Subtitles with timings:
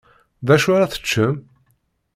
[0.47, 1.35] Dacu ara teččem?